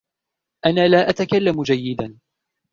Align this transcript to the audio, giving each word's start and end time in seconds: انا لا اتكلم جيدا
انا 0.65 0.87
لا 0.87 1.09
اتكلم 1.09 1.63
جيدا 1.63 2.17